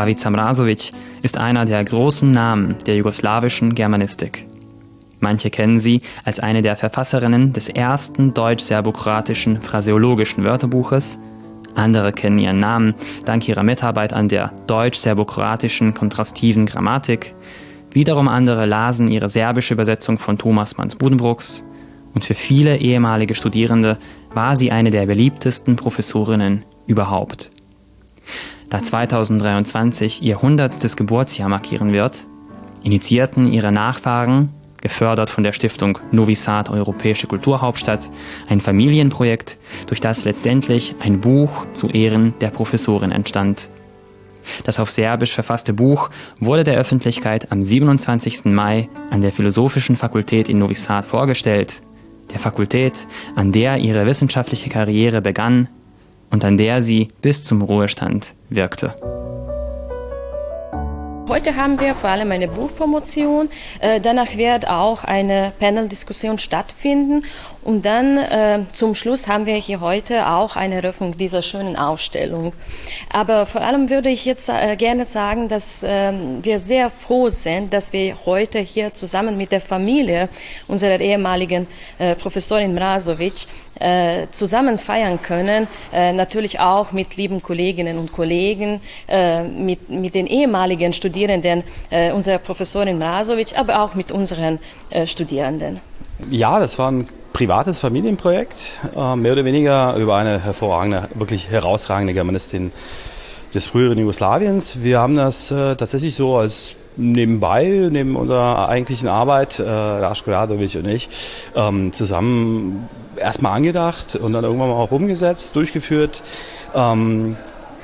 Pavica 0.00 0.30
Mrasovic 0.30 0.92
ist 1.20 1.36
einer 1.36 1.66
der 1.66 1.84
großen 1.84 2.32
Namen 2.32 2.76
der 2.86 2.96
jugoslawischen 2.96 3.74
Germanistik. 3.74 4.46
Manche 5.18 5.50
kennen 5.50 5.78
sie 5.78 6.00
als 6.24 6.40
eine 6.40 6.62
der 6.62 6.74
Verfasserinnen 6.76 7.52
des 7.52 7.68
ersten 7.68 8.32
deutsch-serbokroatischen 8.32 9.60
phraseologischen 9.60 10.42
Wörterbuches. 10.42 11.18
Andere 11.74 12.14
kennen 12.14 12.38
ihren 12.38 12.60
Namen 12.60 12.94
dank 13.26 13.46
ihrer 13.46 13.62
Mitarbeit 13.62 14.14
an 14.14 14.28
der 14.28 14.54
deutsch-serbokroatischen 14.68 15.92
kontrastiven 15.92 16.64
Grammatik. 16.64 17.34
Wiederum 17.90 18.26
andere 18.28 18.64
lasen 18.64 19.08
ihre 19.08 19.28
serbische 19.28 19.74
Übersetzung 19.74 20.16
von 20.16 20.38
Thomas 20.38 20.78
Manns 20.78 20.96
Budenbrooks. 20.96 21.62
Und 22.14 22.24
für 22.24 22.34
viele 22.34 22.78
ehemalige 22.78 23.34
Studierende 23.34 23.98
war 24.32 24.56
sie 24.56 24.72
eine 24.72 24.90
der 24.90 25.04
beliebtesten 25.04 25.76
Professorinnen 25.76 26.64
überhaupt. 26.86 27.50
Da 28.70 28.80
2023 28.80 30.22
ihr 30.22 30.36
100. 30.36 30.96
Geburtsjahr 30.96 31.48
markieren 31.48 31.92
wird, 31.92 32.24
initiierten 32.84 33.52
ihre 33.52 33.72
Nachfahren 33.72 34.50
gefördert 34.80 35.28
von 35.28 35.42
der 35.42 35.52
Stiftung 35.52 35.98
Novi 36.12 36.36
Sad 36.36 36.70
Europäische 36.70 37.26
Kulturhauptstadt, 37.26 38.08
ein 38.48 38.60
Familienprojekt, 38.60 39.58
durch 39.88 40.00
das 40.00 40.24
letztendlich 40.24 40.94
ein 41.00 41.20
Buch 41.20 41.66
zu 41.72 41.88
Ehren 41.88 42.32
der 42.40 42.50
Professorin 42.50 43.10
entstand. 43.10 43.68
Das 44.64 44.78
auf 44.78 44.92
Serbisch 44.92 45.34
verfasste 45.34 45.72
Buch 45.72 46.08
wurde 46.38 46.62
der 46.62 46.78
Öffentlichkeit 46.78 47.50
am 47.50 47.64
27. 47.64 48.44
Mai 48.46 48.88
an 49.10 49.20
der 49.20 49.32
Philosophischen 49.32 49.96
Fakultät 49.96 50.48
in 50.48 50.58
Novi 50.58 50.76
Sad 50.76 51.04
vorgestellt, 51.04 51.82
der 52.30 52.38
Fakultät, 52.38 53.06
an 53.34 53.50
der 53.50 53.78
ihre 53.78 54.06
wissenschaftliche 54.06 54.70
Karriere 54.70 55.20
begann 55.20 55.68
und 56.30 56.44
an 56.44 56.56
der 56.56 56.82
sie 56.82 57.08
bis 57.22 57.42
zum 57.44 57.62
Ruhestand 57.62 58.34
wirkte. 58.48 58.94
Heute 61.30 61.54
haben 61.54 61.78
wir 61.78 61.94
vor 61.94 62.10
allem 62.10 62.32
eine 62.32 62.48
Buchpromotion. 62.48 63.50
Äh, 63.78 64.00
danach 64.00 64.36
wird 64.36 64.68
auch 64.68 65.04
eine 65.04 65.52
Panel-Diskussion 65.60 66.38
stattfinden. 66.38 67.24
Und 67.62 67.86
dann 67.86 68.18
äh, 68.18 68.64
zum 68.72 68.96
Schluss 68.96 69.28
haben 69.28 69.46
wir 69.46 69.54
hier 69.54 69.80
heute 69.80 70.26
auch 70.26 70.56
eine 70.56 70.82
Eröffnung 70.82 71.16
dieser 71.16 71.40
schönen 71.40 71.76
Ausstellung. 71.76 72.52
Aber 73.10 73.46
vor 73.46 73.60
allem 73.60 73.90
würde 73.90 74.10
ich 74.10 74.24
jetzt 74.24 74.48
äh, 74.48 74.74
gerne 74.74 75.04
sagen, 75.04 75.46
dass 75.46 75.84
äh, 75.84 76.12
wir 76.42 76.58
sehr 76.58 76.90
froh 76.90 77.28
sind, 77.28 77.72
dass 77.72 77.92
wir 77.92 78.16
heute 78.26 78.58
hier 78.58 78.92
zusammen 78.92 79.36
mit 79.36 79.52
der 79.52 79.60
Familie 79.60 80.28
unserer 80.66 80.98
ehemaligen 81.00 81.68
Professorin 82.18 82.74
Mrasovic 82.74 83.46
äh, 83.80 84.26
zusammen 84.30 84.78
feiern 84.78 85.20
können. 85.20 85.66
Äh, 85.92 86.12
natürlich 86.12 86.60
auch 86.60 86.92
mit 86.92 87.16
lieben 87.16 87.42
Kolleginnen 87.42 87.98
und 87.98 88.12
Kollegen, 88.12 88.80
äh, 89.08 89.42
mit, 89.42 89.90
mit 89.90 90.14
den 90.14 90.26
ehemaligen 90.26 90.92
Studierenden 90.92 91.64
äh, 91.90 92.12
unserer 92.12 92.38
Professorin 92.38 92.98
Mrasovic, 92.98 93.58
aber 93.58 93.82
auch 93.82 93.94
mit 93.94 94.12
unseren 94.12 94.58
äh, 94.90 95.06
Studierenden. 95.06 95.80
Ja, 96.30 96.60
das 96.60 96.78
war 96.78 96.90
ein 96.90 97.08
privates 97.32 97.80
Familienprojekt, 97.80 98.80
äh, 98.96 99.16
mehr 99.16 99.32
oder 99.32 99.44
weniger 99.44 99.96
über 99.96 100.16
eine 100.16 100.44
hervorragende, 100.44 101.08
wirklich 101.14 101.50
herausragende 101.50 102.12
Germanistin 102.12 102.72
des 103.54 103.66
früheren 103.66 103.98
Jugoslawiens. 103.98 104.82
Wir 104.82 105.00
haben 105.00 105.16
das 105.16 105.48
tatsächlich 105.48 106.14
so 106.14 106.36
als 106.36 106.76
nebenbei, 106.96 107.88
neben 107.90 108.16
unserer 108.16 108.68
eigentlichen 108.68 109.08
Arbeit, 109.08 109.58
äh, 109.58 109.64
Raschko 109.64 110.30
Radovic 110.30 110.76
und 110.76 110.86
ich, 110.86 111.08
ähm, 111.56 111.92
zusammen 111.92 112.88
erstmal 113.20 113.56
angedacht 113.56 114.16
und 114.16 114.32
dann 114.32 114.44
irgendwann 114.44 114.68
mal 114.68 114.76
auch 114.76 114.90
umgesetzt, 114.90 115.54
durchgeführt. 115.56 116.22
Ähm, 116.74 117.36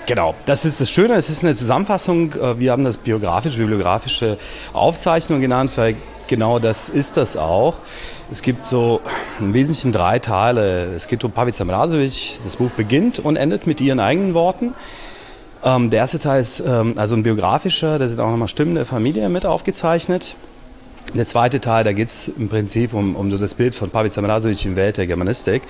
genau, 0.06 0.34
das 0.44 0.64
ist 0.64 0.80
das 0.80 0.90
Schöne, 0.90 1.14
es 1.14 1.30
ist 1.30 1.44
eine 1.44 1.54
Zusammenfassung. 1.54 2.32
Äh, 2.32 2.58
wir 2.58 2.72
haben 2.72 2.84
das 2.84 2.98
biografische, 2.98 3.58
bibliografische 3.58 4.38
Aufzeichnung 4.72 5.40
genannt, 5.40 5.70
weil 5.76 5.96
genau 6.26 6.58
das 6.58 6.88
ist 6.88 7.16
das 7.16 7.36
auch. 7.36 7.74
Es 8.30 8.42
gibt 8.42 8.66
so 8.66 9.00
im 9.38 9.54
Wesentlichen 9.54 9.92
drei 9.92 10.18
Teile. 10.18 10.92
Es 10.94 11.06
geht 11.06 11.22
um 11.22 11.30
Pavica 11.30 11.64
Mrazovic. 11.64 12.40
Das 12.42 12.56
Buch 12.56 12.70
beginnt 12.70 13.20
und 13.20 13.36
endet 13.36 13.66
mit 13.66 13.80
ihren 13.80 14.00
eigenen 14.00 14.34
Worten. 14.34 14.74
Ähm, 15.62 15.90
der 15.90 16.00
erste 16.00 16.18
Teil 16.18 16.40
ist 16.40 16.60
ähm, 16.60 16.94
also 16.96 17.16
ein 17.16 17.22
biografischer, 17.22 17.98
da 17.98 18.06
sind 18.06 18.20
auch 18.20 18.30
nochmal 18.30 18.48
Stimmen 18.48 18.74
der 18.74 18.84
Familie 18.84 19.28
mit 19.28 19.46
aufgezeichnet. 19.46 20.36
Der 21.14 21.26
zweite 21.26 21.60
Teil, 21.60 21.84
da 21.84 21.92
geht 21.92 22.08
es 22.08 22.28
im 22.28 22.48
Prinzip 22.48 22.92
um, 22.92 23.16
um 23.16 23.30
das 23.30 23.54
Bild 23.54 23.74
von 23.74 23.90
Pavica 23.90 24.20
Mrazovic 24.20 24.64
in 24.64 24.76
Welt 24.76 24.96
der 24.96 25.06
Germanistik. 25.06 25.62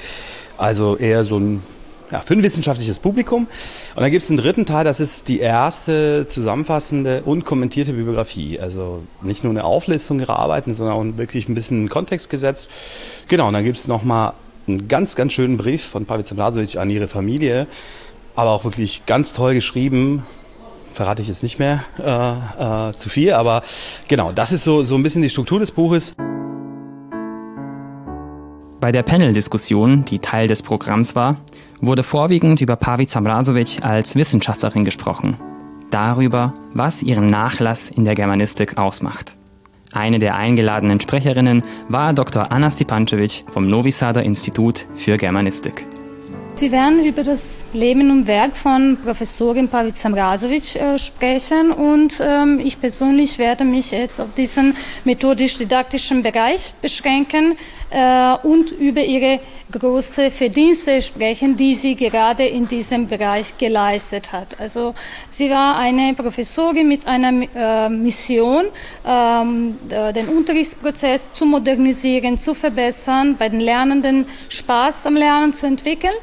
Also 0.57 0.97
eher 0.97 1.25
so 1.25 1.39
ein 1.39 1.63
ja, 2.11 2.21
für 2.21 2.35
ein 2.35 2.43
wissenschaftliches 2.43 3.01
Publikum. 3.01 3.47
Und 3.95 4.03
dann 4.03 4.11
gibt 4.11 4.23
es 4.23 4.31
einen 4.31 4.39
dritten 4.39 4.67
Teil, 4.67 4.85
das 4.85 5.01
ist 5.01 5.29
die 5.29 5.41
erste 5.41 6.27
zusammenfassende 6.27 7.23
und 7.25 7.45
kommentierte 7.45 7.93
Bibliografie. 7.93 8.61
Also 8.61 9.03
nicht 9.23 9.45
nur 9.45 9.51
eine 9.51 9.65
Auflistung 9.65 10.21
ihrer 10.21 10.39
Arbeiten, 10.39 10.75
sondern 10.75 10.95
auch 10.95 11.19
wirklich 11.19 11.49
ein 11.49 11.55
bisschen 11.55 11.89
Kontext 11.89 12.31
gesetzt. 12.31 12.69
Genau, 13.29 13.49
und 13.49 13.55
dann 13.55 13.65
gibt 13.65 13.79
es 13.79 13.89
nochmal 13.89 14.35
einen 14.69 14.89
ganz, 14.89 15.17
ganz 15.17 15.33
schönen 15.33 15.57
Brief 15.57 15.85
von 15.85 16.07
Pavica 16.07 16.35
Mrazovic 16.35 16.77
an 16.77 16.91
ihre 16.91 17.09
Familie, 17.09 17.67
aber 18.35 18.51
auch 18.51 18.65
wirklich 18.65 19.07
ganz 19.07 19.33
toll 19.33 19.55
geschrieben. 19.55 20.25
Verrate 20.97 21.21
ich 21.21 21.29
jetzt 21.29 21.43
nicht 21.43 21.59
mehr 21.59 21.85
äh, 21.99 22.89
äh, 22.89 22.95
zu 22.95 23.11
viel, 23.11 23.35
aber 23.35 23.61
genau, 24.09 24.33
das 24.33 24.51
ist 24.51 24.65
so, 24.65 24.83
so 24.83 24.95
ein 24.95 25.03
bisschen 25.03 25.21
die 25.21 25.29
Struktur 25.29 25.59
des 25.59 25.71
Buches. 25.71 26.15
Bei 28.81 28.93
der 28.93 29.03
Panel-Diskussion, 29.03 30.07
die 30.07 30.21
Teil 30.21 30.49
des 30.49 30.63
Programms 30.63 31.15
war, 31.15 31.37
wurde 31.83 32.03
vorwiegend 32.03 32.63
über 32.63 32.77
Pavica 32.77 33.21
Mrasovic 33.21 33.83
als 33.83 34.15
Wissenschaftlerin 34.15 34.87
gesprochen. 34.87 35.37
Darüber, 35.91 36.55
was 36.73 37.03
ihren 37.03 37.27
Nachlass 37.27 37.91
in 37.91 38.05
der 38.05 38.15
Germanistik 38.15 38.79
ausmacht. 38.79 39.37
Eine 39.93 40.19
der 40.19 40.37
eingeladenen 40.37 40.99
Sprecherinnen 40.99 41.61
war 41.91 42.15
Dr. 42.15 42.51
Anna 42.51 42.71
Stipancevic 42.71 43.45
vom 43.53 43.69
Novi 43.69 43.91
Sada 43.91 44.21
Institut 44.21 44.87
für 44.95 45.19
Germanistik. 45.19 45.87
Wir 46.59 46.73
werden 46.73 47.05
über 47.05 47.23
das 47.23 47.67
Leben 47.75 48.11
und 48.11 48.27
Werk 48.27 48.57
von 48.57 48.97
Professorin 49.05 49.69
Pavica 49.69 50.09
Mrasovic 50.09 50.75
äh, 50.77 50.99
sprechen 50.99 51.71
und 51.71 52.19
ähm, 52.19 52.61
ich 52.65 52.81
persönlich 52.81 53.39
werde 53.39 53.65
mich 53.65 53.91
jetzt 53.91 54.23
auf 54.23 54.29
diesen 54.35 54.75
methodisch-didaktischen 55.05 56.23
Bereich 56.23 56.73
beschränken 56.81 57.57
und 58.43 58.73
über 58.73 59.03
ihre 59.03 59.39
große 59.71 60.31
Verdienste 60.31 61.01
sprechen, 61.03 61.57
die 61.57 61.75
sie 61.75 61.95
gerade 61.95 62.45
in 62.45 62.67
diesem 62.67 63.07
Bereich 63.07 63.57
geleistet 63.59 64.33
hat. 64.33 64.59
Also 64.61 64.95
sie 65.29 65.51
war 65.51 65.79
eine 65.79 66.15
Professorin 66.15 66.89
mit 66.89 67.07
einer 67.07 67.47
äh, 67.55 67.89
Mission, 67.89 68.65
ähm, 69.07 69.79
den 70.15 70.29
Unterrichtsprozess 70.29 71.31
zu 71.31 71.47
modernisieren, 71.47 72.39
zu 72.39 72.55
verbessern, 72.55 73.37
bei 73.39 73.49
den 73.49 73.61
Lernenden 73.61 74.27
Spaß 74.49 75.07
am 75.07 75.17
Lernen 75.17 75.53
zu 75.53 75.67
entwickeln. 75.67 76.15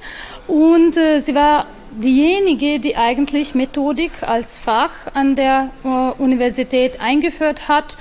Und 0.48 0.98
äh, 0.98 1.20
sie 1.20 1.36
war 1.36 1.68
diejenige, 1.92 2.80
die 2.80 2.96
eigentlich 2.98 3.56
Methodik 3.56 4.12
als 4.22 4.60
Fach 4.60 4.94
an 5.14 5.36
der 5.36 5.70
äh, 5.84 6.22
Universität 6.22 7.00
eingeführt 7.00 7.68
hat. 7.68 7.98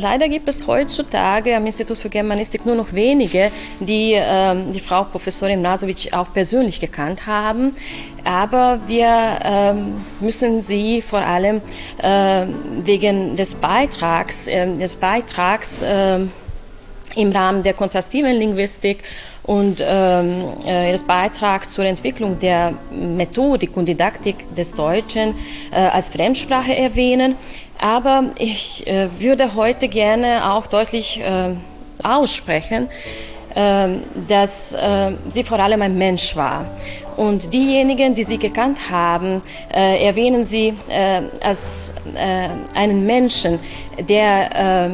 Leider 0.00 0.28
gibt 0.28 0.48
es 0.48 0.64
heutzutage 0.66 1.56
am 1.56 1.66
Institut 1.66 1.98
für 1.98 2.08
Germanistik 2.08 2.64
nur 2.64 2.76
noch 2.76 2.92
wenige, 2.92 3.50
die 3.80 4.14
ähm, 4.16 4.72
die 4.72 4.78
Frau 4.78 5.02
Professorin 5.02 5.60
Mrasovic 5.60 6.12
auch 6.12 6.32
persönlich 6.32 6.78
gekannt 6.78 7.26
haben. 7.26 7.72
Aber 8.24 8.78
wir 8.86 9.40
ähm, 9.42 9.94
müssen 10.20 10.62
sie 10.62 11.02
vor 11.02 11.20
allem 11.20 11.60
äh, 12.00 12.46
wegen 12.84 13.34
des 13.34 13.56
Beitrags, 13.56 14.46
äh, 14.46 14.76
des 14.76 14.94
Beitrags 14.96 15.82
äh, 15.82 16.20
im 17.16 17.32
Rahmen 17.32 17.64
der 17.64 17.74
kontrastiven 17.74 18.36
Linguistik 18.36 19.02
und 19.48 19.82
ähm, 19.82 20.44
äh, 20.66 20.92
des 20.92 21.04
Beitrags 21.04 21.70
zur 21.70 21.86
Entwicklung 21.86 22.38
der 22.38 22.74
Methodik 22.90 23.78
und 23.78 23.86
Didaktik 23.86 24.54
des 24.54 24.72
Deutschen 24.72 25.34
äh, 25.70 25.76
als 25.76 26.10
Fremdsprache 26.10 26.76
erwähnen. 26.76 27.34
Aber 27.78 28.24
ich 28.36 28.86
äh, 28.86 29.08
würde 29.18 29.54
heute 29.54 29.88
gerne 29.88 30.52
auch 30.52 30.66
deutlich 30.66 31.20
äh, 31.20 31.54
aussprechen, 32.06 32.88
äh, 33.54 33.88
dass 34.28 34.74
äh, 34.74 35.12
sie 35.28 35.44
vor 35.44 35.58
allem 35.60 35.80
ein 35.80 35.96
Mensch 35.96 36.36
war. 36.36 36.66
Und 37.16 37.54
diejenigen, 37.54 38.14
die 38.14 38.24
sie 38.24 38.38
gekannt 38.38 38.90
haben, 38.90 39.40
äh, 39.74 40.04
erwähnen 40.04 40.44
sie 40.44 40.74
äh, 40.88 41.22
als 41.42 41.94
einen 42.74 43.06
Menschen, 43.06 43.58
der 43.98 44.90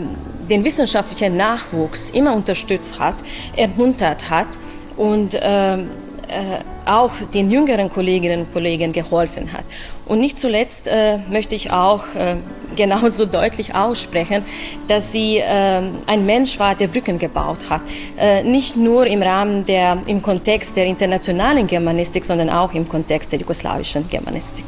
den 0.48 0.64
wissenschaftlichen 0.64 1.36
Nachwuchs 1.36 2.10
immer 2.10 2.34
unterstützt 2.34 2.98
hat, 2.98 3.16
ermuntert 3.56 4.30
hat 4.30 4.48
und 4.96 5.34
äh, 5.34 5.78
auch 6.86 7.12
den 7.32 7.50
jüngeren 7.50 7.90
Kolleginnen 7.90 8.40
und 8.40 8.52
Kollegen 8.52 8.92
geholfen 8.92 9.52
hat. 9.52 9.64
Und 10.06 10.20
nicht 10.20 10.38
zuletzt 10.38 10.86
äh, 10.86 11.18
möchte 11.30 11.54
ich 11.54 11.70
auch 11.70 12.14
äh, 12.14 12.36
genauso 12.76 13.24
deutlich 13.26 13.74
aussprechen, 13.74 14.42
dass 14.88 15.12
sie 15.12 15.38
äh, 15.38 15.82
ein 16.06 16.26
Mensch 16.26 16.58
war, 16.58 16.74
der 16.74 16.88
Brücken 16.88 17.18
gebaut 17.18 17.70
hat. 17.70 17.82
Äh, 18.18 18.42
nicht 18.42 18.76
nur 18.76 19.06
im 19.06 19.22
Rahmen 19.22 19.64
der, 19.64 19.98
im 20.06 20.22
Kontext 20.22 20.76
der 20.76 20.86
internationalen 20.86 21.66
Germanistik, 21.66 22.24
sondern 22.24 22.50
auch 22.50 22.72
im 22.74 22.88
Kontext 22.88 23.32
der 23.32 23.38
jugoslawischen 23.38 24.08
Germanistik. 24.08 24.66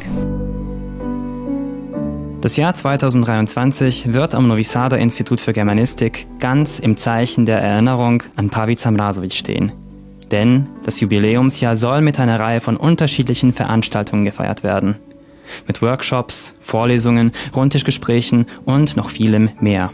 Das 2.46 2.56
Jahr 2.56 2.72
2023 2.72 4.12
wird 4.12 4.32
am 4.32 4.46
Novi 4.46 4.62
Sada 4.62 4.94
Institut 4.94 5.40
für 5.40 5.52
Germanistik 5.52 6.28
ganz 6.38 6.78
im 6.78 6.96
Zeichen 6.96 7.44
der 7.44 7.58
Erinnerung 7.58 8.22
an 8.36 8.50
Pavica 8.50 8.88
Mrasovic 8.88 9.32
stehen. 9.32 9.72
Denn 10.30 10.68
das 10.84 11.00
Jubiläumsjahr 11.00 11.74
soll 11.74 12.02
mit 12.02 12.20
einer 12.20 12.38
Reihe 12.38 12.60
von 12.60 12.76
unterschiedlichen 12.76 13.52
Veranstaltungen 13.52 14.24
gefeiert 14.24 14.62
werden. 14.62 14.94
Mit 15.66 15.82
Workshops, 15.82 16.54
Vorlesungen, 16.60 17.32
Rundtischgesprächen 17.52 18.46
und 18.64 18.96
noch 18.96 19.10
vielem 19.10 19.50
mehr. 19.58 19.90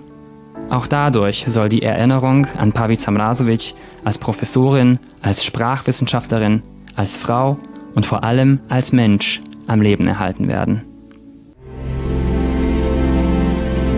Auch 0.69 0.87
dadurch 0.87 1.47
soll 1.49 1.71
die 1.71 1.81
Erinnerung 1.81 2.47
an 2.59 2.73
Pavica 2.73 3.11
Mrasovic 3.11 3.73
als 4.05 4.19
Professorin, 4.19 4.99
als 5.23 5.43
Sprachwissenschaftlerin, 5.43 6.63
als 6.97 7.17
Frau 7.17 7.57
und 7.95 8.05
vor 8.05 8.25
allem 8.25 8.61
als 8.69 8.93
Mensch 8.93 9.41
am 9.69 9.81
Leben 9.81 10.07
erhalten 10.07 10.49
werden. 10.49 10.92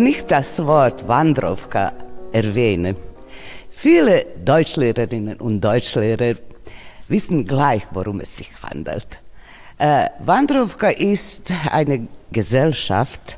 Wenn 0.00 0.06
ich 0.06 0.24
das 0.24 0.64
Wort 0.64 1.06
Wandrowka 1.06 1.92
erwähne, 2.32 2.96
viele 3.68 4.24
Deutschlehrerinnen 4.42 5.36
und 5.36 5.60
Deutschlehrer 5.60 6.36
wissen 7.08 7.46
gleich, 7.46 7.82
worum 7.90 8.20
es 8.20 8.34
sich 8.34 8.50
handelt. 8.62 9.06
Äh, 9.76 10.06
Wandrowka 10.20 10.88
ist 10.88 11.52
eine 11.70 12.08
Gesellschaft, 12.32 13.36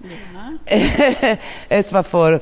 ja. 0.70 1.36
etwa 1.68 2.04
vor 2.04 2.40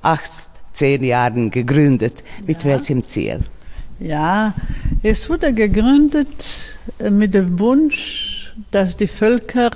acht, 0.00 0.30
zehn 0.72 1.04
Jahren 1.04 1.50
gegründet. 1.50 2.24
Mit 2.46 2.64
ja. 2.64 2.70
welchem 2.70 3.06
Ziel? 3.06 3.40
Ja, 4.00 4.54
es 5.02 5.28
wurde 5.28 5.52
gegründet 5.52 6.78
mit 7.10 7.34
dem 7.34 7.58
Wunsch, 7.58 8.50
dass 8.70 8.96
die 8.96 9.08
Völker 9.08 9.72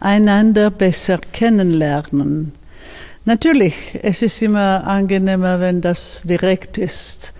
einander 0.00 0.70
besser 0.70 1.20
kennenlernen. 1.32 2.58
Natürlich, 3.28 3.74
es 4.02 4.22
ist 4.22 4.40
immer 4.40 4.86
angenehmer, 4.86 5.60
wenn 5.60 5.82
das 5.82 6.22
direkt 6.24 6.78
ist. 6.78 7.34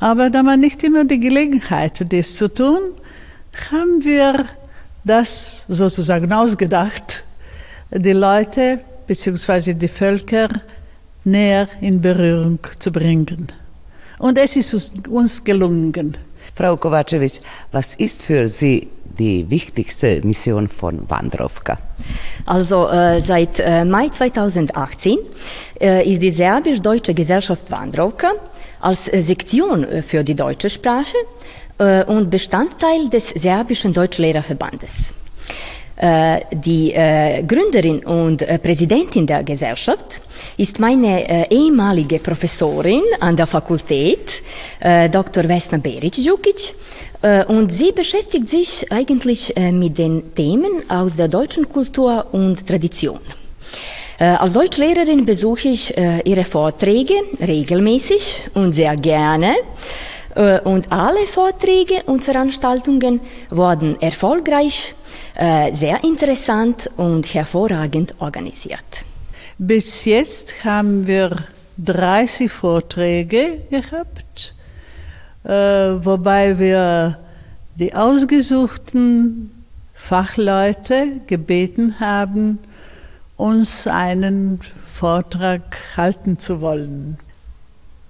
Aber 0.00 0.30
da 0.30 0.42
man 0.42 0.58
nicht 0.58 0.82
immer 0.84 1.04
die 1.04 1.20
Gelegenheit 1.20 2.00
hat, 2.00 2.12
dies 2.12 2.34
zu 2.36 2.48
tun, 2.48 2.80
haben 3.70 4.02
wir 4.02 4.46
das 5.04 5.66
sozusagen 5.68 6.32
ausgedacht, 6.32 7.24
die 7.90 8.12
Leute 8.12 8.80
bzw. 9.06 9.74
die 9.74 9.88
Völker 9.88 10.48
näher 11.24 11.68
in 11.82 12.00
Berührung 12.00 12.60
zu 12.78 12.90
bringen. 12.90 13.48
Und 14.18 14.38
es 14.38 14.56
ist 14.56 15.06
uns 15.08 15.44
gelungen. 15.44 16.16
Frau 16.54 16.78
Kovacevic, 16.78 17.42
was 17.70 17.96
ist 17.96 18.24
für 18.24 18.48
Sie 18.48 18.88
die 19.18 19.50
wichtigste 19.50 20.22
Mission 20.24 20.68
von 20.68 21.10
Wandrowka? 21.10 21.76
Also 22.44 22.88
äh, 22.88 23.20
seit 23.20 23.60
äh, 23.60 23.84
Mai 23.84 24.08
2018 24.08 25.18
äh, 25.80 26.08
ist 26.08 26.20
die 26.20 26.30
serbisch-deutsche 26.30 27.14
Gesellschaft 27.14 27.70
Wandrowka 27.70 28.32
als 28.82 29.04
Sektion 29.04 29.84
äh, 29.84 30.02
für 30.02 30.22
die 30.24 30.34
deutsche 30.34 30.68
Sprache 30.68 31.16
äh, 31.78 32.04
und 32.04 32.30
Bestandteil 32.30 33.08
des 33.08 33.28
serbischen 33.28 33.92
Deutschlehrerverbandes. 33.92 35.14
Äh, 35.96 36.40
die 36.52 36.92
Gründerin 37.46 38.04
und 38.04 38.38
Präsidentin 38.62 39.26
der 39.26 39.44
Gesellschaft 39.44 40.20
ist 40.56 40.78
meine 40.80 41.50
ehemalige 41.50 42.18
Professorin 42.18 43.02
an 43.20 43.36
der 43.36 43.46
Fakultät, 43.46 44.42
Dr. 44.80 45.48
Vesna 45.48 45.78
Beric-Djukic, 45.78 46.74
und 47.46 47.72
sie 47.72 47.92
beschäftigt 47.92 48.48
sich 48.48 48.90
eigentlich 48.90 49.56
äh, 49.56 49.70
mit 49.70 49.96
den 49.96 50.34
Themen 50.34 50.90
aus 50.90 51.16
der 51.16 51.28
deutschen 51.28 51.68
Kultur 51.68 52.26
und 52.32 52.66
Tradition. 52.66 53.20
Äh, 54.18 54.24
als 54.24 54.52
Deutschlehrerin 54.52 55.24
besuche 55.24 55.68
ich 55.68 55.96
ihre 56.24 56.44
Vorträge 56.44 57.14
regelmäßig 57.40 58.50
und 58.54 58.72
sehr 58.72 58.96
gerne. 58.96 59.54
Und 60.64 60.90
alle 60.90 61.26
Vorträge 61.26 62.04
und 62.06 62.24
Veranstaltungen 62.24 63.20
wurden 63.50 64.00
erfolgreich, 64.00 64.94
sehr 65.34 66.02
interessant 66.04 66.88
und 66.96 67.26
hervorragend 67.34 68.14
organisiert. 68.18 69.04
Bis 69.58 70.06
jetzt 70.06 70.64
haben 70.64 71.06
wir 71.06 71.36
30 71.78 72.50
Vorträge 72.50 73.62
gehabt 73.70 74.54
äh, 74.56 74.61
wobei 75.44 76.58
wir 76.58 77.18
die 77.76 77.94
ausgesuchten 77.94 79.50
Fachleute 79.94 81.20
gebeten 81.26 82.00
haben, 82.00 82.58
uns 83.36 83.86
einen 83.86 84.60
Vortrag 84.92 85.62
halten 85.96 86.38
zu 86.38 86.60
wollen. 86.60 87.18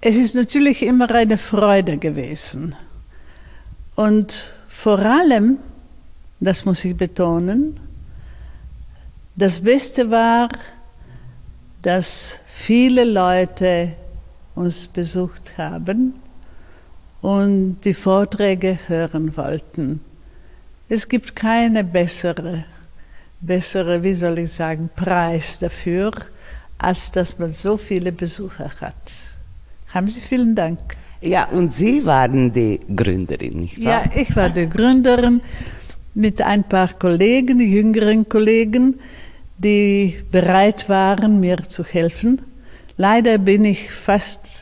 Es 0.00 0.16
ist 0.16 0.34
natürlich 0.34 0.82
immer 0.82 1.10
eine 1.10 1.38
Freude 1.38 1.96
gewesen. 1.96 2.74
Und 3.94 4.52
vor 4.68 4.98
allem, 4.98 5.58
das 6.40 6.64
muss 6.64 6.84
ich 6.84 6.96
betonen, 6.96 7.78
das 9.36 9.60
Beste 9.60 10.10
war, 10.10 10.48
dass 11.82 12.40
viele 12.46 13.04
Leute 13.04 13.92
uns 14.54 14.86
besucht 14.86 15.56
haben 15.56 16.21
und 17.22 17.76
die 17.84 17.94
Vorträge 17.94 18.78
hören 18.88 19.36
wollten. 19.36 20.00
Es 20.88 21.08
gibt 21.08 21.34
keine 21.34 21.84
bessere, 21.84 22.66
bessere, 23.40 24.02
wie 24.02 24.12
soll 24.12 24.40
ich 24.40 24.52
sagen, 24.52 24.90
Preis 24.94 25.58
dafür, 25.58 26.10
als 26.76 27.10
dass 27.12 27.38
man 27.38 27.52
so 27.52 27.76
viele 27.76 28.12
Besucher 28.12 28.70
hat. 28.80 29.12
Haben 29.94 30.08
Sie 30.08 30.20
vielen 30.20 30.54
Dank. 30.54 30.80
Ja, 31.20 31.46
und 31.48 31.72
Sie 31.72 32.04
waren 32.04 32.52
die 32.52 32.80
Gründerin, 32.94 33.60
nicht 33.60 33.82
wahr? 33.84 34.04
Ja, 34.04 34.20
ich 34.20 34.34
war 34.34 34.50
die 34.50 34.68
Gründerin 34.68 35.40
mit 36.14 36.42
ein 36.42 36.64
paar 36.64 36.92
Kollegen, 36.92 37.60
jüngeren 37.60 38.28
Kollegen, 38.28 38.98
die 39.56 40.16
bereit 40.32 40.88
waren, 40.88 41.38
mir 41.38 41.58
zu 41.68 41.84
helfen. 41.84 42.42
Leider 42.96 43.38
bin 43.38 43.64
ich 43.64 43.92
fast 43.92 44.61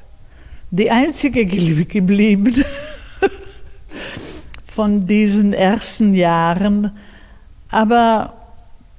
die 0.70 0.90
einzige 0.90 1.46
geblieben 1.46 2.64
von 4.66 5.04
diesen 5.06 5.52
ersten 5.52 6.14
Jahren. 6.14 6.92
Aber 7.70 8.34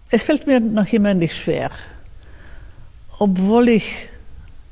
es 0.10 0.24
fällt 0.24 0.48
mir 0.48 0.60
noch 0.60 0.92
immer 0.92 1.14
nicht 1.14 1.36
schwer. 1.36 1.72
Obwohl 3.20 3.70
ich, 3.70 4.10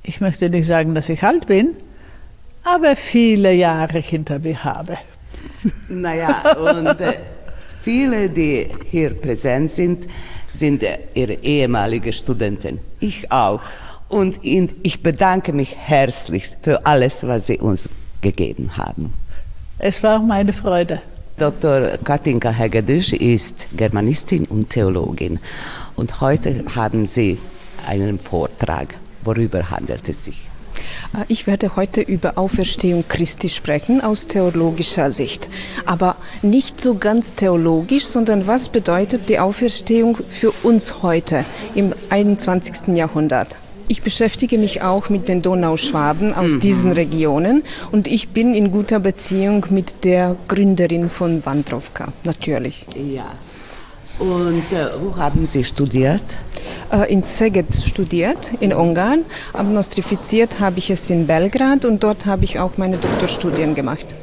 ich 0.03 0.21
möchte 0.21 0.49
nicht 0.49 0.65
sagen, 0.65 0.95
dass 0.95 1.09
ich 1.09 1.23
alt 1.23 1.47
bin, 1.47 1.75
aber 2.63 2.95
viele 2.95 3.53
Jahre 3.53 3.99
hinter 3.99 4.39
mir 4.39 4.63
habe. 4.63 4.97
Naja, 5.87 6.55
und 6.57 6.99
äh, 6.99 7.13
viele, 7.81 8.29
die 8.29 8.67
hier 8.85 9.11
präsent 9.11 9.71
sind, 9.71 10.07
sind 10.53 10.83
äh, 10.83 10.97
ihre 11.13 11.33
ehemalige 11.33 12.11
Studenten. 12.11 12.79
Ich 12.99 13.31
auch. 13.31 13.61
Und 14.09 14.39
ich 14.43 15.03
bedanke 15.03 15.53
mich 15.53 15.75
herzlichst 15.77 16.57
für 16.61 16.85
alles, 16.85 17.25
was 17.27 17.47
Sie 17.47 17.59
uns 17.59 17.87
gegeben 18.21 18.75
haben. 18.75 19.13
Es 19.77 20.03
war 20.03 20.19
meine 20.19 20.51
Freude. 20.51 21.01
Dr. 21.37 21.97
Katinka 22.03 22.49
Hegedüsch 22.49 23.13
ist 23.13 23.69
Germanistin 23.77 24.45
und 24.45 24.71
Theologin. 24.71 25.39
Und 25.95 26.19
heute 26.19 26.65
haben 26.75 27.05
Sie 27.05 27.37
einen 27.87 28.19
Vortrag. 28.19 28.95
Worüber 29.23 29.69
handelt 29.69 30.09
es 30.09 30.25
sich? 30.25 30.49
Äh, 31.13 31.25
ich 31.27 31.47
werde 31.47 31.75
heute 31.75 32.01
über 32.01 32.37
Auferstehung 32.37 33.05
Christi 33.07 33.47
sprechen 33.47 34.01
aus 34.01 34.27
theologischer 34.27 35.11
Sicht. 35.11 35.49
Aber 35.85 36.17
nicht 36.41 36.81
so 36.81 36.95
ganz 36.95 37.35
theologisch, 37.35 38.05
sondern 38.05 38.47
was 38.47 38.69
bedeutet 38.69 39.29
die 39.29 39.39
Auferstehung 39.39 40.17
für 40.27 40.51
uns 40.63 41.03
heute 41.03 41.45
im 41.75 41.93
21. 42.09 42.95
Jahrhundert? 42.95 43.55
Ich 43.91 44.03
beschäftige 44.03 44.59
mich 44.59 44.83
auch 44.83 45.09
mit 45.09 45.27
den 45.27 45.41
Donauschwaben 45.41 46.31
aus 46.35 46.53
mhm. 46.53 46.59
diesen 46.59 46.91
Regionen 46.91 47.63
und 47.91 48.05
ich 48.05 48.29
bin 48.29 48.53
in 48.53 48.71
guter 48.71 48.99
Beziehung 48.99 49.65
mit 49.71 50.03
der 50.03 50.35
Gründerin 50.47 51.09
von 51.09 51.43
Wandrowka, 51.43 52.13
natürlich. 52.23 52.85
Ja. 52.95 53.25
Und 54.19 54.71
äh, 54.71 54.89
wo 55.01 55.17
haben 55.17 55.47
Sie 55.47 55.63
studiert? 55.63 56.21
Äh, 56.91 57.11
in 57.11 57.23
Szeged 57.23 57.73
studiert, 57.73 58.51
in 58.59 58.73
Ungarn. 58.73 59.25
Aber 59.53 59.69
nostrifiziert 59.69 60.59
habe 60.59 60.77
ich 60.77 60.91
es 60.91 61.09
in 61.09 61.25
Belgrad 61.25 61.83
und 61.83 62.03
dort 62.03 62.27
habe 62.27 62.45
ich 62.45 62.59
auch 62.59 62.77
meine 62.77 62.97
Doktorstudien 62.97 63.73
gemacht. 63.73 64.13